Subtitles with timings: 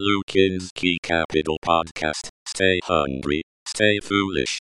[0.00, 2.30] Lukinski Capital Podcast.
[2.48, 4.58] Stay hungry, stay foolish.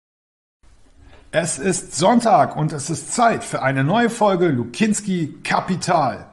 [1.33, 6.31] Es ist Sonntag und es ist Zeit für eine neue Folge Lukinski Kapital.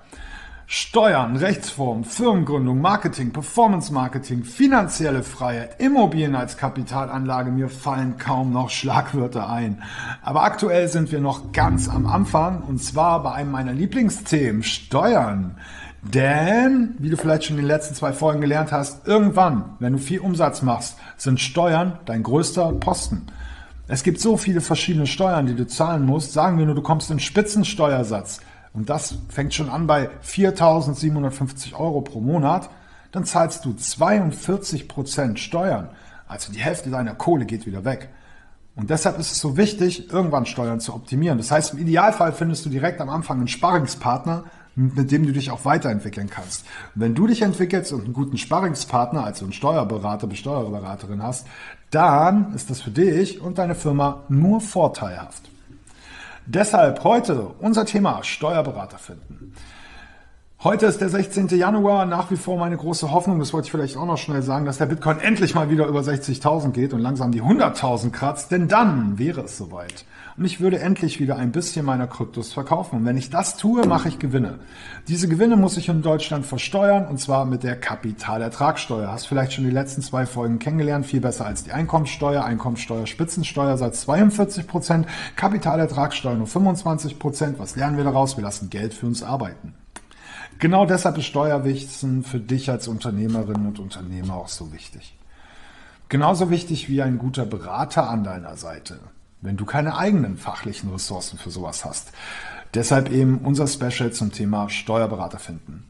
[0.67, 8.69] Steuern, Rechtsform, Firmengründung, Marketing, Performance Marketing, finanzielle Freiheit, Immobilien als Kapitalanlage, mir fallen kaum noch
[8.69, 9.81] Schlagwörter ein.
[10.21, 15.57] Aber aktuell sind wir noch ganz am Anfang und zwar bei einem meiner Lieblingsthemen, Steuern.
[16.01, 19.99] Denn, wie du vielleicht schon in den letzten zwei Folgen gelernt hast, irgendwann, wenn du
[19.99, 23.27] viel Umsatz machst, sind Steuern dein größter Posten.
[23.87, 26.33] Es gibt so viele verschiedene Steuern, die du zahlen musst.
[26.33, 28.39] Sagen wir nur, du kommst in Spitzensteuersatz.
[28.73, 32.69] Und das fängt schon an bei 4.750 Euro pro Monat.
[33.11, 35.89] Dann zahlst du 42 Prozent Steuern.
[36.27, 38.09] Also die Hälfte deiner Kohle geht wieder weg.
[38.75, 41.37] Und deshalb ist es so wichtig, irgendwann Steuern zu optimieren.
[41.37, 45.51] Das heißt, im Idealfall findest du direkt am Anfang einen Sparringspartner, mit dem du dich
[45.51, 46.65] auch weiterentwickeln kannst.
[46.95, 51.47] Wenn du dich entwickelst und einen guten Sparringspartner, also einen Steuerberater, Besteuerberaterin hast,
[51.89, 55.49] dann ist das für dich und deine Firma nur vorteilhaft.
[56.45, 59.53] Deshalb heute unser Thema Steuerberater finden.
[60.63, 61.47] Heute ist der 16.
[61.47, 64.63] Januar, nach wie vor meine große Hoffnung, das wollte ich vielleicht auch noch schnell sagen,
[64.63, 68.67] dass der Bitcoin endlich mal wieder über 60.000 geht und langsam die 100.000 kratzt, denn
[68.67, 70.05] dann wäre es soweit.
[70.37, 72.97] Und ich würde endlich wieder ein bisschen meiner Kryptos verkaufen.
[72.97, 74.59] Und wenn ich das tue, mache ich Gewinne.
[75.07, 79.11] Diese Gewinne muss ich in Deutschland versteuern und zwar mit der Kapitalertragssteuer.
[79.11, 83.77] Hast vielleicht schon die letzten zwei Folgen kennengelernt, viel besser als die Einkommenssteuer, Einkommenssteuer, Spitzensteuer
[83.77, 87.57] seit 42 Prozent, Kapitalertragssteuer nur 25 Prozent.
[87.57, 88.37] Was lernen wir daraus?
[88.37, 89.73] Wir lassen Geld für uns arbeiten.
[90.61, 95.17] Genau deshalb ist Steuerwissen für dich als Unternehmerin und Unternehmer auch so wichtig.
[96.07, 98.99] Genauso wichtig wie ein guter Berater an deiner Seite,
[99.41, 102.11] wenn du keine eigenen fachlichen Ressourcen für sowas hast.
[102.75, 105.87] Deshalb eben unser Special zum Thema Steuerberater finden.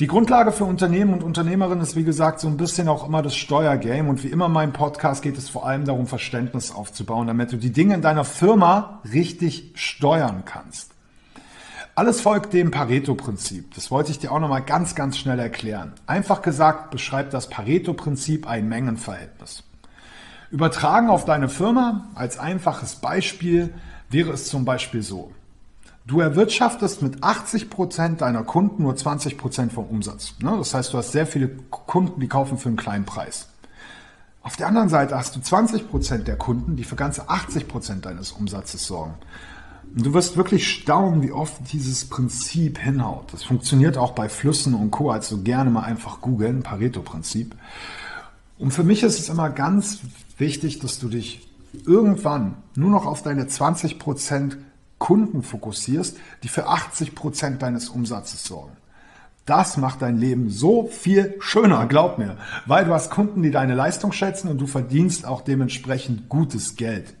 [0.00, 3.36] Die Grundlage für Unternehmen und Unternehmerinnen ist, wie gesagt, so ein bisschen auch immer das
[3.36, 4.08] Steuergame.
[4.08, 7.58] Und wie immer in meinem Podcast geht es vor allem darum, Verständnis aufzubauen, damit du
[7.58, 10.92] die Dinge in deiner Firma richtig steuern kannst.
[11.98, 13.74] Alles folgt dem Pareto-Prinzip.
[13.74, 15.94] Das wollte ich dir auch nochmal ganz, ganz schnell erklären.
[16.06, 19.64] Einfach gesagt beschreibt das Pareto-Prinzip ein Mengenverhältnis.
[20.52, 23.74] Übertragen auf deine Firma als einfaches Beispiel
[24.10, 25.32] wäre es zum Beispiel so.
[26.06, 30.34] Du erwirtschaftest mit 80 Prozent deiner Kunden nur 20 Prozent vom Umsatz.
[30.40, 30.54] Ne?
[30.56, 33.48] Das heißt, du hast sehr viele Kunden, die kaufen für einen kleinen Preis.
[34.44, 38.06] Auf der anderen Seite hast du 20 Prozent der Kunden, die für ganze 80 Prozent
[38.06, 39.14] deines Umsatzes sorgen.
[39.94, 43.32] Du wirst wirklich staunen, wie oft dieses Prinzip hinhaut.
[43.32, 45.10] Das funktioniert auch bei Flüssen und Co.
[45.10, 47.54] Also gerne mal einfach googeln, Pareto-Prinzip.
[48.58, 50.00] Und für mich ist es immer ganz
[50.36, 51.48] wichtig, dass du dich
[51.86, 54.56] irgendwann nur noch auf deine 20%
[54.98, 58.76] Kunden fokussierst, die für 80% deines Umsatzes sorgen.
[59.46, 63.74] Das macht dein Leben so viel schöner, glaub mir, weil du hast Kunden, die deine
[63.74, 67.14] Leistung schätzen und du verdienst auch dementsprechend gutes Geld.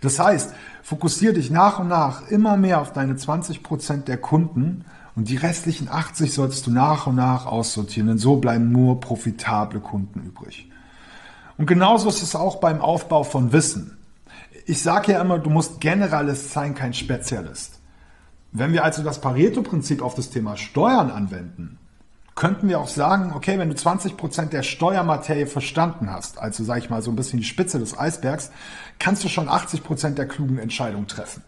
[0.00, 4.84] Das heißt, fokussiere dich nach und nach immer mehr auf deine 20 Prozent der Kunden
[5.14, 9.80] und die restlichen 80 solltest du nach und nach aussortieren, denn so bleiben nur profitable
[9.80, 10.70] Kunden übrig.
[11.58, 13.98] Und genauso ist es auch beim Aufbau von Wissen.
[14.64, 17.80] Ich sage ja immer, du musst Generalist sein, kein Spezialist.
[18.52, 21.78] Wenn wir also das Pareto-Prinzip auf das Thema Steuern anwenden,
[22.34, 26.80] könnten wir auch sagen, okay, wenn du 20 Prozent der Steuermaterie verstanden hast, also sage
[26.80, 28.50] ich mal so ein bisschen die Spitze des Eisbergs,
[28.98, 31.42] kannst du schon 80 Prozent der klugen Entscheidungen treffen.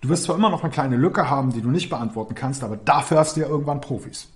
[0.00, 2.76] Du wirst zwar immer noch eine kleine Lücke haben, die du nicht beantworten kannst, aber
[2.76, 4.28] dafür hast du ja irgendwann Profis.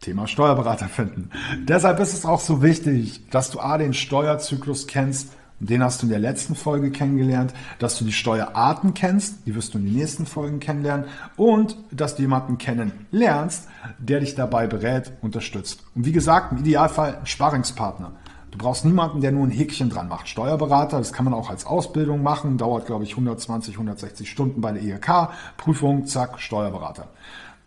[0.00, 1.30] Thema Steuerberater finden.
[1.60, 5.30] Deshalb ist es auch so wichtig, dass du A, den Steuerzyklus kennst
[5.66, 9.74] den hast du in der letzten Folge kennengelernt, dass du die Steuerarten kennst, die wirst
[9.74, 15.12] du in den nächsten Folgen kennenlernen und dass du jemanden kennenlernst, der dich dabei berät,
[15.22, 15.84] unterstützt.
[15.94, 18.12] Und wie gesagt, im Idealfall ein Sparringspartner.
[18.50, 20.28] Du brauchst niemanden, der nur ein Häkchen dran macht.
[20.28, 24.70] Steuerberater, das kann man auch als Ausbildung machen, dauert glaube ich 120, 160 Stunden bei
[24.70, 27.08] der IHK, Prüfung, zack, Steuerberater.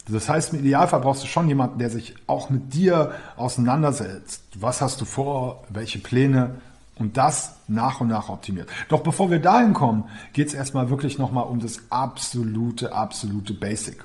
[0.09, 4.43] Das heißt, im Idealfall brauchst du schon jemanden, der sich auch mit dir auseinandersetzt.
[4.55, 5.65] Was hast du vor?
[5.69, 6.55] Welche Pläne?
[6.99, 8.69] Und das nach und nach optimiert.
[8.89, 14.03] Doch bevor wir dahin kommen, geht es erstmal wirklich nochmal um das absolute, absolute Basic.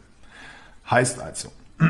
[0.91, 1.49] Heißt also,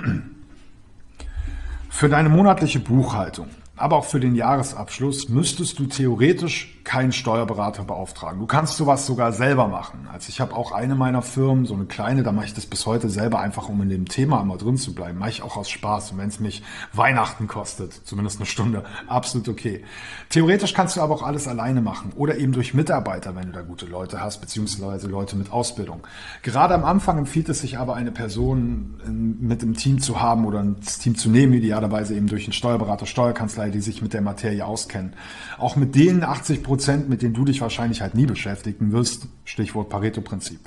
[1.89, 8.41] für deine monatliche Buchhaltung, aber auch für den Jahresabschluss müsstest du theoretisch keinen Steuerberater beauftragen.
[8.41, 10.09] Du kannst sowas sogar selber machen.
[10.13, 12.87] Also ich habe auch eine meiner Firmen, so eine kleine, da mache ich das bis
[12.87, 15.19] heute selber einfach, um in dem Thema immer drin zu bleiben.
[15.19, 16.13] Mache ich auch aus Spaß.
[16.13, 16.63] Und wenn es mich
[16.93, 19.85] Weihnachten kostet, zumindest eine Stunde, absolut okay.
[20.29, 23.63] Theoretisch kannst du aber auch alles alleine machen oder eben durch Mitarbeiter, wenn du da
[23.63, 26.01] gute Leute hast, beziehungsweise Leute mit Ausbildung.
[26.43, 30.63] Gerade am Anfang empfiehlt es sich aber, eine Person mit im Team zu haben oder
[30.81, 34.65] das Team zu nehmen, idealerweise eben durch einen Steuerberater, Steuerkanzlei, die sich mit der Materie
[34.65, 35.15] auskennen.
[35.59, 36.72] Auch mit denen 80 Prozent,
[37.09, 40.61] mit denen du dich wahrscheinlich halt nie beschäftigen wirst, Stichwort Pareto-Prinzip.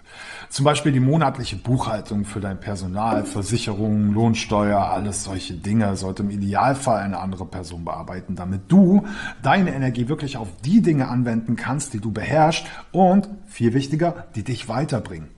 [0.50, 6.30] Zum Beispiel die monatliche Buchhaltung für dein Personal, Versicherungen, Lohnsteuer, alles solche Dinge sollte im
[6.30, 9.06] Idealfall eine andere Person bearbeiten, damit du
[9.42, 14.44] deine Energie wirklich auf die Dinge anwenden kannst, die du beherrschst und, viel wichtiger, die
[14.44, 15.30] dich weiterbringen.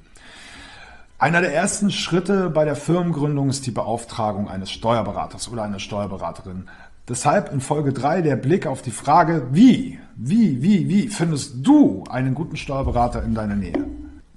[1.20, 6.70] Einer der ersten Schritte bei der Firmengründung ist die Beauftragung eines Steuerberaters oder einer Steuerberaterin.
[7.10, 12.04] Deshalb in Folge 3 der Blick auf die Frage, wie, wie, wie, wie findest du
[12.10, 13.86] einen guten Steuerberater in deiner Nähe?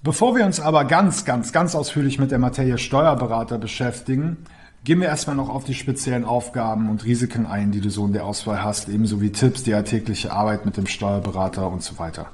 [0.05, 4.37] Bevor wir uns aber ganz, ganz, ganz ausführlich mit der Materie Steuerberater beschäftigen,
[4.85, 8.13] gehen wir erstmal noch auf die speziellen Aufgaben und Risiken ein, die du so in
[8.13, 12.31] der Auswahl hast, ebenso wie Tipps, die alltägliche Arbeit mit dem Steuerberater und so weiter.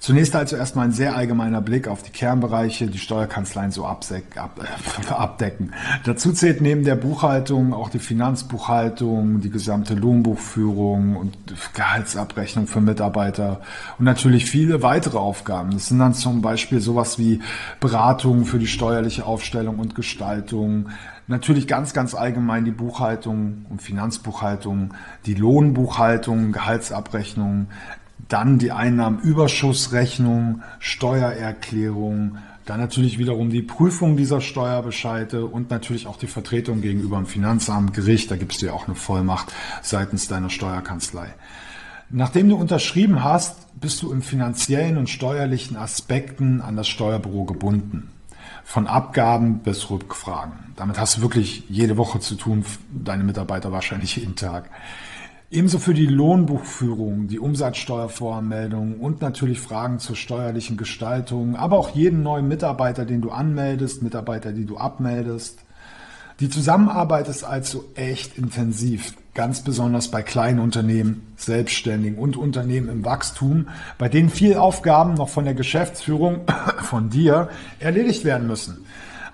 [0.00, 4.04] Zunächst also erstmal ein sehr allgemeiner Blick auf die Kernbereiche, die Steuerkanzleien so ab,
[5.10, 5.72] abdecken.
[6.04, 11.36] Dazu zählt neben der Buchhaltung auch die Finanzbuchhaltung, die gesamte Lohnbuchführung und
[11.74, 13.60] Gehaltsabrechnung für Mitarbeiter
[13.98, 15.72] und natürlich viele weitere Aufgaben.
[15.72, 17.40] Das sind dann zum Beispiel sowas wie
[17.80, 20.90] Beratung für die steuerliche Aufstellung und Gestaltung,
[21.30, 24.94] Natürlich ganz, ganz allgemein die Buchhaltung und Finanzbuchhaltung,
[25.26, 27.66] die Lohnbuchhaltung, Gehaltsabrechnung,
[28.28, 32.38] dann die Einnahmenüberschussrechnung, Steuererklärung,
[32.68, 37.94] dann natürlich wiederum die Prüfung dieser Steuerbescheide und natürlich auch die Vertretung gegenüber dem Finanzamt,
[37.94, 38.30] Gericht.
[38.30, 41.28] Da gibst du ja auch eine Vollmacht seitens deiner Steuerkanzlei.
[42.10, 48.10] Nachdem du unterschrieben hast, bist du im finanziellen und steuerlichen Aspekten an das Steuerbüro gebunden.
[48.64, 50.52] Von Abgaben bis Rückfragen.
[50.76, 54.68] Damit hast du wirklich jede Woche zu tun, deine Mitarbeiter wahrscheinlich jeden Tag.
[55.50, 62.22] Ebenso für die Lohnbuchführung, die Umsatzsteuervoranmeldung und natürlich Fragen zur steuerlichen Gestaltung, aber auch jeden
[62.22, 65.58] neuen Mitarbeiter, den du anmeldest, Mitarbeiter, die du abmeldest.
[66.40, 73.06] Die Zusammenarbeit ist also echt intensiv, ganz besonders bei kleinen Unternehmen, Selbstständigen und Unternehmen im
[73.06, 76.42] Wachstum, bei denen viele Aufgaben noch von der Geschäftsführung,
[76.82, 77.48] von dir,
[77.78, 78.84] erledigt werden müssen.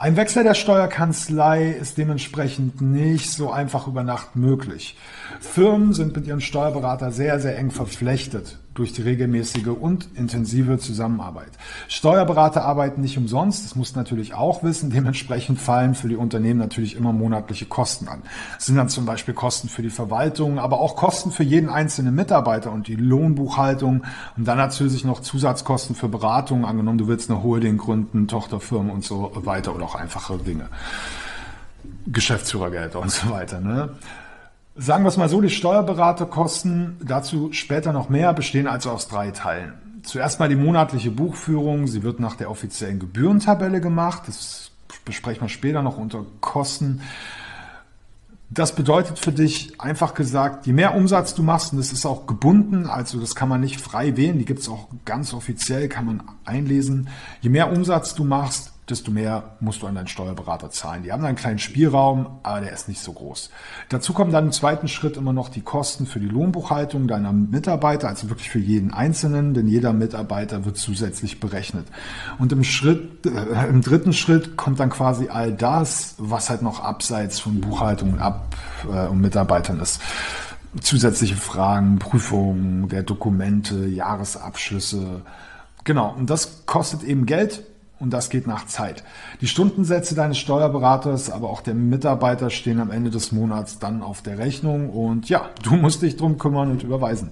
[0.04, 4.98] Ein Wechsel der Steuerkanzlei ist dementsprechend nicht so einfach über Nacht möglich.
[5.40, 11.50] Firmen sind mit ihren Steuerberater sehr, sehr eng verflechtet durch die regelmäßige und intensive Zusammenarbeit.
[11.88, 14.90] Steuerberater arbeiten nicht umsonst, das muss natürlich auch wissen.
[14.90, 18.22] Dementsprechend fallen für die Unternehmen natürlich immer monatliche Kosten an.
[18.56, 22.14] Das sind dann zum Beispiel Kosten für die Verwaltung, aber auch Kosten für jeden einzelnen
[22.14, 24.04] Mitarbeiter und die Lohnbuchhaltung
[24.36, 26.64] und dann natürlich noch Zusatzkosten für Beratung.
[26.64, 30.68] Angenommen, du willst eine Holding gründen, Tochterfirmen und so weiter oder auch einfache Dinge.
[32.06, 33.60] Geschäftsführergelder und so weiter.
[33.60, 33.90] Ne?
[34.76, 39.30] Sagen wir es mal so, die Steuerberaterkosten, dazu später noch mehr, bestehen also aus drei
[39.30, 39.74] Teilen.
[40.02, 41.86] Zuerst mal die monatliche Buchführung.
[41.86, 44.24] Sie wird nach der offiziellen Gebührentabelle gemacht.
[44.26, 44.72] Das
[45.04, 47.02] besprechen wir später noch unter Kosten.
[48.50, 52.26] Das bedeutet für dich einfach gesagt, je mehr Umsatz du machst, und das ist auch
[52.26, 56.04] gebunden, also das kann man nicht frei wählen, die gibt es auch ganz offiziell, kann
[56.04, 57.08] man einlesen.
[57.40, 61.02] Je mehr Umsatz du machst, desto mehr musst du an deinen Steuerberater zahlen.
[61.02, 63.50] Die haben einen kleinen Spielraum, aber der ist nicht so groß.
[63.88, 68.08] Dazu kommen dann im zweiten Schritt immer noch die Kosten für die Lohnbuchhaltung deiner Mitarbeiter,
[68.08, 71.86] also wirklich für jeden Einzelnen, denn jeder Mitarbeiter wird zusätzlich berechnet.
[72.38, 76.80] Und im Schritt, äh, im dritten Schritt kommt dann quasi all das, was halt noch
[76.80, 78.54] abseits von Buchhaltung und, Ab,
[78.84, 80.00] äh, und Mitarbeitern ist
[80.80, 85.22] zusätzliche Fragen, Prüfungen der Dokumente, Jahresabschlüsse.
[85.84, 87.62] Genau, und das kostet eben Geld
[88.04, 89.02] und das geht nach Zeit.
[89.40, 94.20] Die Stundensätze deines Steuerberaters, aber auch der Mitarbeiter stehen am Ende des Monats dann auf
[94.20, 97.30] der Rechnung und ja, du musst dich drum kümmern und überweisen.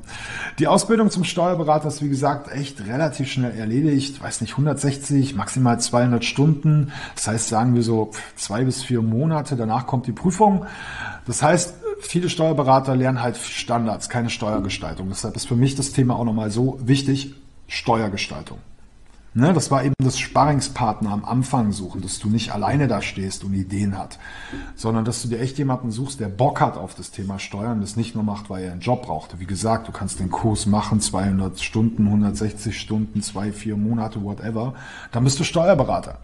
[0.58, 4.22] Die Ausbildung zum Steuerberater ist wie gesagt echt relativ schnell erledigt.
[4.22, 6.90] weiß nicht, 160, maximal 200 Stunden.
[7.16, 9.56] Das heißt, sagen wir so zwei bis vier Monate.
[9.56, 10.64] Danach kommt die Prüfung.
[11.26, 15.10] Das heißt, viele Steuerberater lernen halt Standards, keine Steuergestaltung.
[15.10, 17.34] Deshalb ist für mich das Thema auch nochmal so wichtig,
[17.68, 18.56] Steuergestaltung.
[19.34, 23.44] Ne, das war eben das Sparringspartner am Anfang suchen, dass du nicht alleine da stehst
[23.44, 24.18] und Ideen hat,
[24.76, 27.96] sondern dass du dir echt jemanden suchst, der Bock hat auf das Thema Steuern, das
[27.96, 29.40] nicht nur macht, weil er einen Job brauchte.
[29.40, 34.74] Wie gesagt, du kannst den Kurs machen, 200 Stunden, 160 Stunden, zwei, vier Monate, whatever.
[35.12, 36.18] Dann bist du Steuerberater.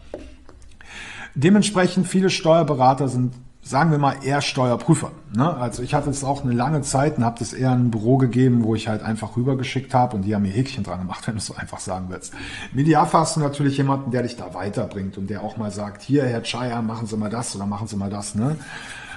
[1.35, 3.33] Dementsprechend viele Steuerberater sind
[3.69, 5.11] sagen wir mal, eher Steuerprüfer.
[5.37, 5.55] Ne?
[5.55, 8.17] Also ich hatte es auch eine lange Zeit und habe das eher in ein Büro
[8.17, 11.35] gegeben, wo ich halt einfach rübergeschickt habe und die haben mir Häkchen dran gemacht, wenn
[11.35, 12.33] du es so einfach sagen willst.
[12.75, 16.25] Im hast du natürlich jemanden, der dich da weiterbringt und der auch mal sagt, hier,
[16.25, 18.35] Herr Chaya, machen Sie mal das oder machen Sie mal das.
[18.35, 18.57] Ne?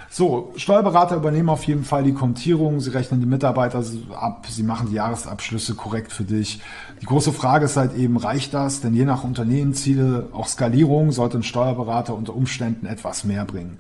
[0.10, 3.82] So, Steuerberater übernehmen auf jeden Fall die Kontierung, sie rechnen die Mitarbeiter
[4.14, 6.60] ab, sie machen die Jahresabschlüsse korrekt für dich.
[7.02, 8.82] Die große Frage ist halt eben, reicht das?
[8.82, 13.80] Denn je nach Unternehmensziele, auch Skalierung, sollte ein Steuerberater unter Umständen etwas mehr bringen.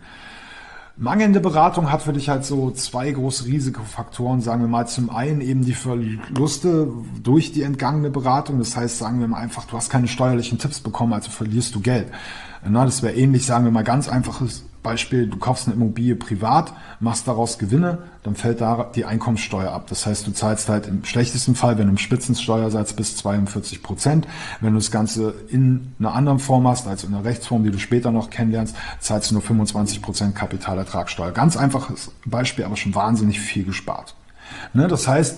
[0.97, 4.87] Mangelnde Beratung hat für dich halt so zwei große Risikofaktoren, sagen wir mal.
[4.87, 6.89] Zum einen eben die Verluste
[7.23, 8.59] durch die entgangene Beratung.
[8.59, 11.79] Das heißt, sagen wir mal einfach, du hast keine steuerlichen Tipps bekommen, also verlierst du
[11.79, 12.07] Geld.
[12.63, 17.27] Das wäre ähnlich, sagen wir mal, ganz einfaches Beispiel, du kaufst eine Immobilie privat, machst
[17.27, 19.87] daraus Gewinne, dann fällt da die Einkommenssteuer ab.
[19.87, 24.27] Das heißt, du zahlst halt im schlechtesten Fall, wenn du im Spitzensteuersatz bist, 42 Prozent.
[24.59, 27.79] Wenn du das Ganze in einer anderen Form hast, also in einer Rechtsform, die du
[27.79, 31.31] später noch kennenlernst, zahlst du nur 25 Prozent Kapitalertragssteuer.
[31.31, 34.15] Ganz einfaches Beispiel, aber schon wahnsinnig viel gespart.
[34.73, 34.87] Ne?
[34.87, 35.37] Das heißt,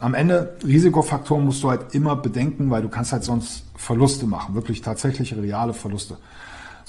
[0.00, 4.54] am Ende Risikofaktoren musst du halt immer bedenken, weil du kannst halt sonst Verluste machen,
[4.54, 6.16] wirklich tatsächliche reale Verluste.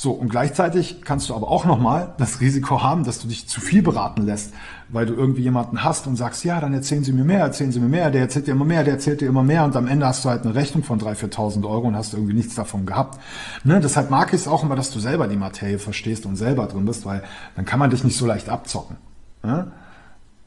[0.01, 3.60] So, und gleichzeitig kannst du aber auch nochmal das Risiko haben, dass du dich zu
[3.60, 4.53] viel beraten lässt,
[4.88, 7.82] weil du irgendwie jemanden hast und sagst, ja, dann erzählen Sie mir mehr, erzählen Sie
[7.82, 10.06] mir mehr, der erzählt dir immer mehr, der erzählt dir immer mehr und am Ende
[10.06, 13.20] hast du halt eine Rechnung von 3.000, 4.000 Euro und hast irgendwie nichts davon gehabt.
[13.65, 13.82] Ne?
[13.82, 16.86] Deshalb mag ich es auch immer, dass du selber die Materie verstehst und selber drin
[16.86, 17.22] bist, weil
[17.58, 18.96] dann kann man dich nicht so leicht abzocken.
[19.44, 19.70] Ne?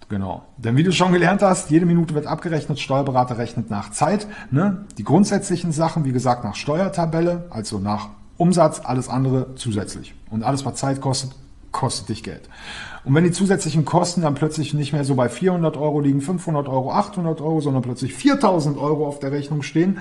[0.09, 0.45] Genau.
[0.57, 4.27] Denn wie du schon gelernt hast, jede Minute wird abgerechnet, Steuerberater rechnet nach Zeit.
[4.51, 4.87] Ne?
[4.97, 8.09] Die grundsätzlichen Sachen, wie gesagt, nach Steuertabelle, also nach
[8.43, 10.15] Umsatz, alles andere zusätzlich.
[10.29, 11.31] Und alles, was Zeit kostet,
[11.71, 12.49] kostet dich Geld.
[13.05, 16.69] Und wenn die zusätzlichen Kosten dann plötzlich nicht mehr so bei 400 Euro liegen, 500
[16.69, 19.99] Euro, 800 Euro, sondern plötzlich 4000 Euro auf der Rechnung stehen,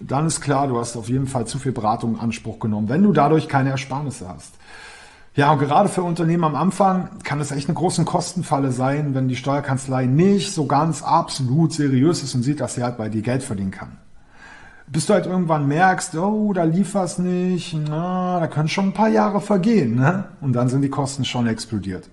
[0.00, 3.02] dann ist klar, du hast auf jeden Fall zu viel Beratung in Anspruch genommen, wenn
[3.02, 4.54] du dadurch keine Ersparnisse hast.
[5.34, 9.28] Ja, und gerade für Unternehmen am Anfang kann es echt eine große Kostenfalle sein, wenn
[9.28, 13.22] die Steuerkanzlei nicht so ganz absolut seriös ist und sieht, dass sie halt bei dir
[13.22, 13.96] Geld verdienen kann
[14.92, 18.92] bis du halt irgendwann merkst, oh, da lief was nicht, na, da können schon ein
[18.92, 20.24] paar Jahre vergehen, ne?
[20.42, 22.10] Und dann sind die Kosten schon explodiert.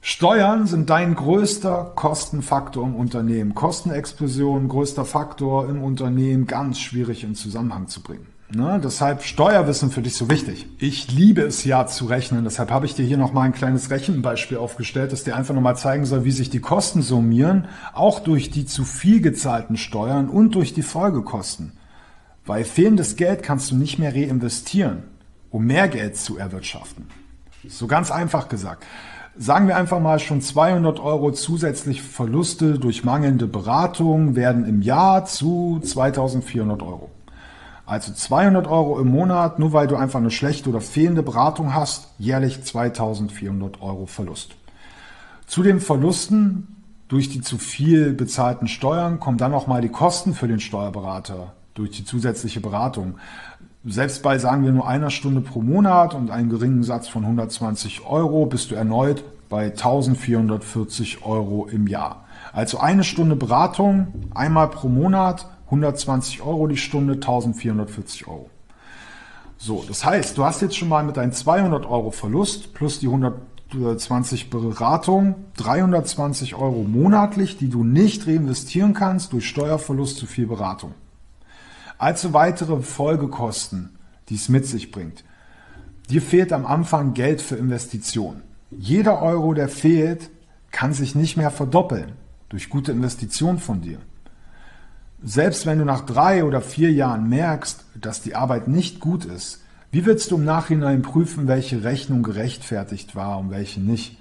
[0.00, 3.54] Steuern sind dein größter Kostenfaktor im Unternehmen.
[3.54, 8.26] Kostenexplosion, größter Faktor im Unternehmen, ganz schwierig in Zusammenhang zu bringen.
[8.56, 8.80] Ne?
[8.82, 10.66] Deshalb Steuerwissen für dich so wichtig.
[10.78, 12.44] Ich liebe es ja zu rechnen.
[12.44, 16.06] Deshalb habe ich dir hier nochmal ein kleines Rechenbeispiel aufgestellt, das dir einfach nochmal zeigen
[16.06, 20.72] soll, wie sich die Kosten summieren, auch durch die zu viel gezahlten Steuern und durch
[20.72, 21.72] die Folgekosten.
[22.46, 25.02] Weil fehlendes Geld kannst du nicht mehr reinvestieren,
[25.50, 27.08] um mehr Geld zu erwirtschaften.
[27.68, 28.86] So ganz einfach gesagt.
[29.36, 35.26] Sagen wir einfach mal schon 200 Euro zusätzlich Verluste durch mangelnde Beratung werden im Jahr
[35.26, 37.10] zu 2400 Euro.
[37.86, 42.08] Also 200 Euro im Monat, nur weil du einfach eine schlechte oder fehlende Beratung hast,
[42.18, 44.56] jährlich 2400 Euro Verlust.
[45.46, 46.66] Zu den Verlusten
[47.06, 51.52] durch die zu viel bezahlten Steuern kommen dann auch mal die Kosten für den Steuerberater
[51.74, 53.14] durch die zusätzliche Beratung.
[53.84, 58.04] Selbst bei, sagen wir, nur einer Stunde pro Monat und einem geringen Satz von 120
[58.04, 62.24] Euro bist du erneut bei 1440 Euro im Jahr.
[62.52, 68.50] Also eine Stunde Beratung einmal pro Monat 120 Euro die Stunde, 1440 Euro.
[69.58, 73.06] So, das heißt, du hast jetzt schon mal mit deinen 200 Euro Verlust plus die
[73.06, 80.94] 120 Beratung 320 Euro monatlich, die du nicht reinvestieren kannst durch Steuerverlust zu viel Beratung.
[81.98, 85.24] Also weitere Folgekosten, die es mit sich bringt.
[86.10, 88.42] Dir fehlt am Anfang Geld für Investitionen.
[88.70, 90.30] Jeder Euro, der fehlt,
[90.70, 92.12] kann sich nicht mehr verdoppeln
[92.50, 93.98] durch gute Investitionen von dir.
[95.22, 99.62] Selbst wenn du nach drei oder vier Jahren merkst, dass die Arbeit nicht gut ist,
[99.90, 104.18] wie willst du im Nachhinein prüfen, welche Rechnung gerechtfertigt war und welche nicht?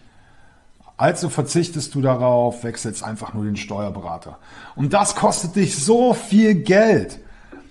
[0.98, 4.38] Also verzichtest du darauf, wechselst einfach nur den Steuerberater.
[4.76, 7.20] Und das kostet dich so viel Geld.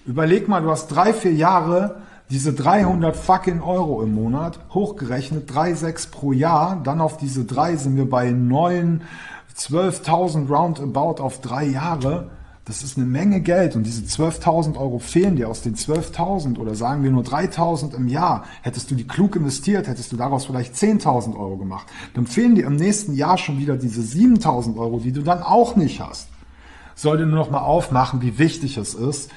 [0.05, 6.11] Überleg mal, du hast drei, vier Jahre diese 300 fucking Euro im Monat, hochgerechnet 3,6
[6.11, 9.03] pro Jahr, dann auf diese drei sind wir bei 9,
[9.57, 12.31] 12.000 roundabout auf drei Jahre.
[12.67, 16.75] Das ist eine Menge Geld und diese 12.000 Euro fehlen dir aus den 12.000 oder
[16.75, 18.45] sagen wir nur 3.000 im Jahr.
[18.63, 21.87] Hättest du die klug investiert, hättest du daraus vielleicht 10.000 Euro gemacht.
[22.15, 25.77] Dann fehlen dir im nächsten Jahr schon wieder diese 7.000 Euro, die du dann auch
[25.77, 26.29] nicht hast.
[26.95, 29.31] Sollte nur noch mal aufmachen, wie wichtig es ist,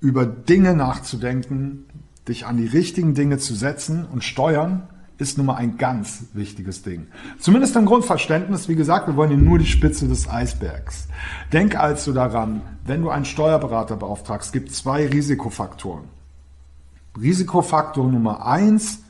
[0.00, 1.84] über Dinge nachzudenken,
[2.26, 4.88] dich an die richtigen Dinge zu setzen und steuern
[5.18, 7.06] ist nun mal ein ganz wichtiges Ding.
[7.38, 11.08] Zumindest ein Grundverständnis, wie gesagt, wir wollen hier nur die Spitze des Eisbergs.
[11.52, 16.04] Denk also daran, wenn du einen Steuerberater beauftragst, gibt zwei Risikofaktoren.
[17.20, 19.04] Risikofaktor Nummer eins,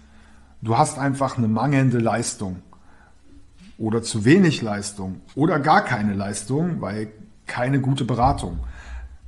[0.63, 2.63] du hast einfach eine mangelnde Leistung
[3.79, 7.09] oder zu wenig Leistung oder gar keine Leistung, weil
[7.47, 8.61] keine gute Beratung.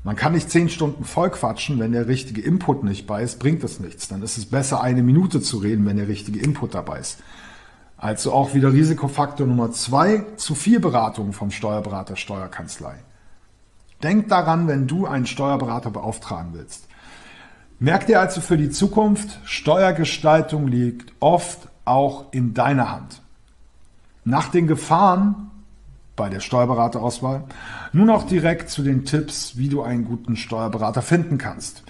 [0.08, 3.62] Man kann nicht zehn Stunden voll quatschen, wenn der richtige Input nicht bei ist, bringt
[3.62, 4.08] es nichts.
[4.08, 7.18] Dann ist es besser, eine Minute zu reden, wenn der richtige Input dabei ist.
[7.98, 12.94] Also auch wieder Risikofaktor Nummer zwei, zu viel Beratung vom Steuerberater, Steuerkanzlei.
[14.02, 16.86] Denk daran, wenn du einen Steuerberater beauftragen willst.
[17.78, 23.20] Merk dir also für die Zukunft, Steuergestaltung liegt oft auch in deiner Hand.
[24.24, 25.50] Nach den Gefahren
[26.18, 27.44] bei der Steuerberaterauswahl
[27.94, 31.84] nun auch direkt zu den Tipps, wie du einen guten Steuerberater finden kannst.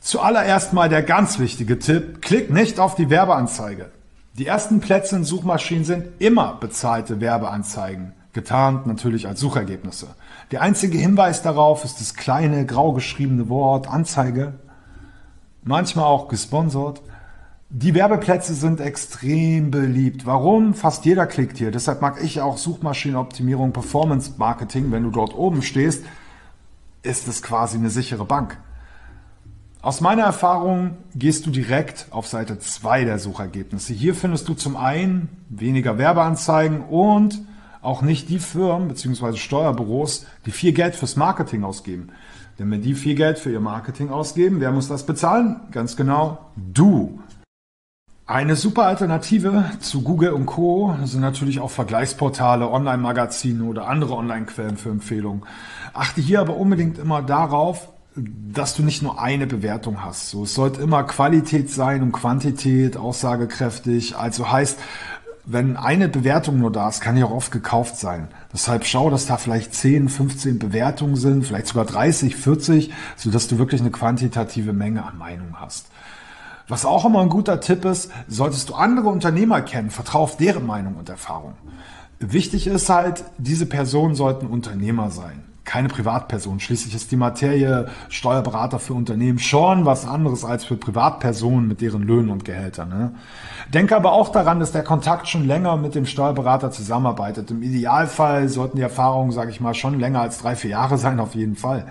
[0.00, 3.90] Zuallererst mal der ganz wichtige Tipp, klick nicht auf die Werbeanzeige.
[4.34, 10.08] Die ersten Plätze in Suchmaschinen sind immer bezahlte Werbeanzeigen, getarnt natürlich als Suchergebnisse.
[10.50, 14.54] Der einzige Hinweis darauf ist das kleine grau geschriebene Wort Anzeige,
[15.62, 17.00] manchmal auch gesponsert.
[17.74, 20.26] Die Werbeplätze sind extrem beliebt.
[20.26, 20.74] Warum?
[20.74, 21.70] Fast jeder klickt hier.
[21.70, 24.92] Deshalb mag ich auch Suchmaschinenoptimierung, Performance Marketing.
[24.92, 26.04] Wenn du dort oben stehst,
[27.02, 28.58] ist es quasi eine sichere Bank.
[29.80, 33.94] Aus meiner Erfahrung gehst du direkt auf Seite 2 der Suchergebnisse.
[33.94, 37.40] Hier findest du zum einen weniger Werbeanzeigen und
[37.80, 39.38] auch nicht die Firmen bzw.
[39.38, 42.10] Steuerbüros, die viel Geld fürs Marketing ausgeben.
[42.58, 45.62] Denn wenn die viel Geld für ihr Marketing ausgeben, wer muss das bezahlen?
[45.70, 47.18] Ganz genau, du.
[48.32, 50.96] Eine super Alternative zu Google und Co.
[51.04, 55.42] sind natürlich auch Vergleichsportale, Online-Magazine oder andere Online-Quellen für Empfehlungen.
[55.92, 60.30] Achte hier aber unbedingt immer darauf, dass du nicht nur eine Bewertung hast.
[60.30, 64.16] So, es sollte immer Qualität sein und Quantität, aussagekräftig.
[64.16, 64.78] Also heißt,
[65.44, 68.28] wenn eine Bewertung nur da ist, kann die auch oft gekauft sein.
[68.50, 73.58] Deshalb schau, dass da vielleicht 10, 15 Bewertungen sind, vielleicht sogar 30, 40, sodass du
[73.58, 75.91] wirklich eine quantitative Menge an Meinung hast.
[76.68, 80.66] Was auch immer ein guter Tipp ist, solltest du andere Unternehmer kennen, vertrau auf deren
[80.66, 81.54] Meinung und Erfahrung.
[82.20, 86.60] Wichtig ist halt, diese Personen sollten Unternehmer sein, keine Privatperson.
[86.60, 92.04] Schließlich ist die Materie Steuerberater für Unternehmen schon was anderes als für Privatpersonen mit deren
[92.04, 92.90] Löhnen und Gehältern.
[92.90, 93.14] Ne?
[93.74, 97.50] Denke aber auch daran, dass der Kontakt schon länger mit dem Steuerberater zusammenarbeitet.
[97.50, 101.18] Im Idealfall sollten die Erfahrungen, sage ich mal, schon länger als drei, vier Jahre sein,
[101.18, 101.86] auf jeden Fall.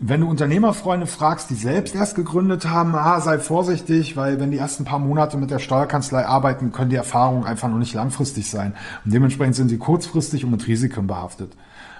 [0.00, 4.58] Wenn du Unternehmerfreunde fragst, die selbst erst gegründet haben, ah, sei vorsichtig, weil wenn die
[4.58, 8.74] ersten paar Monate mit der Steuerkanzlei arbeiten, können die Erfahrungen einfach noch nicht langfristig sein.
[9.04, 11.52] Und dementsprechend sind sie kurzfristig und mit Risiken behaftet.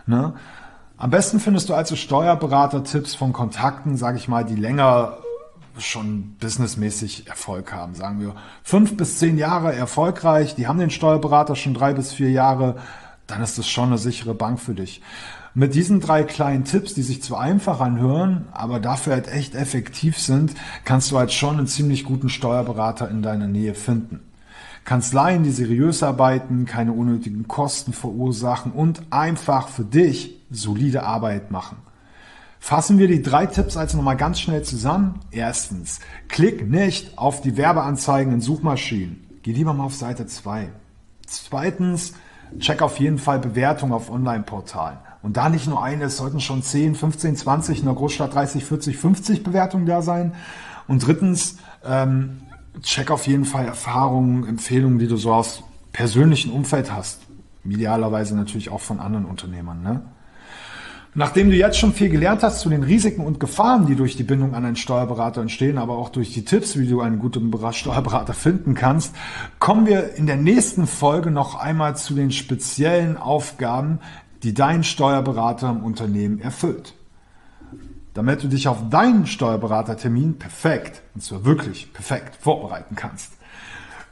[0.07, 0.35] Ne?
[0.97, 5.19] Am besten findest du also Steuerberater-Tipps von Kontakten, sage ich mal, die länger
[5.79, 7.95] schon businessmäßig Erfolg haben.
[7.95, 12.31] Sagen wir fünf bis zehn Jahre erfolgreich, die haben den Steuerberater schon drei bis vier
[12.31, 12.77] Jahre,
[13.27, 15.01] dann ist das schon eine sichere Bank für dich.
[15.57, 20.19] Mit diesen drei kleinen Tipps, die sich zwar einfach anhören, aber dafür halt echt effektiv
[20.19, 20.53] sind,
[20.85, 24.19] kannst du halt schon einen ziemlich guten Steuerberater in deiner Nähe finden.
[24.85, 31.77] Kanzleien, die seriös arbeiten, keine unnötigen Kosten verursachen und einfach für dich solide Arbeit machen.
[32.59, 35.21] Fassen wir die drei Tipps also nochmal ganz schnell zusammen.
[35.31, 39.25] Erstens, klick nicht auf die Werbeanzeigen in Suchmaschinen.
[39.45, 40.71] Geh lieber mal auf Seite 2.
[41.27, 42.15] Zweitens,
[42.59, 44.99] check auf jeden Fall Bewertungen auf Online-Portalen.
[45.25, 48.63] Und da nicht nur eine, es sollten schon 10, 15, 20, in der Großstadt 30,
[48.63, 50.35] 40, 50 Bewertungen da sein.
[50.87, 52.43] Und drittens, ähm,
[52.83, 57.23] check auf jeden Fall Erfahrungen, Empfehlungen, die du so aus persönlichen Umfeld hast.
[57.65, 59.83] Idealerweise natürlich auch von anderen Unternehmern.
[59.83, 60.03] Ne?
[61.17, 64.25] Nachdem du jetzt schon viel gelernt hast zu den Risiken und Gefahren, die durch die
[64.25, 68.35] Bindung an einen Steuerberater entstehen, aber auch durch die Tipps, wie du einen guten Steuerberater
[68.35, 69.15] finden kannst,
[69.59, 74.01] kommen wir in der nächsten Folge noch einmal zu den speziellen Aufgaben,
[74.45, 76.95] die dein Steuerberater im Unternehmen erfüllt.
[78.13, 83.33] Damit du dich auf deinen Steuerberatertermin perfekt, und zwar wirklich perfekt, vorbereiten kannst.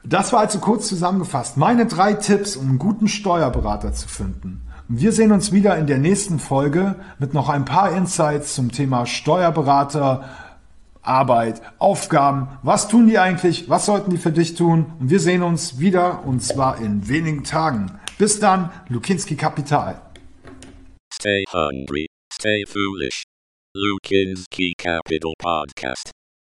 [0.05, 4.63] Das war also kurz zusammengefasst meine drei Tipps, um einen guten Steuerberater zu finden.
[4.89, 9.07] wir sehen uns wieder in der nächsten Folge mit noch ein paar Insights zum Thema
[9.07, 10.25] Steuerberater,
[11.03, 12.49] Arbeit, Aufgaben.
[12.63, 13.69] Was tun die eigentlich?
[13.69, 14.87] Was sollten die für dich tun?
[14.99, 17.93] Und wir sehen uns wieder und zwar in wenigen Tagen.
[18.19, 20.01] Bis dann, Lukinski Kapital.
[21.23, 23.25] Stay hungry, stay foolish.
[23.77, 26.11] Lukin's Key Capital Podcast.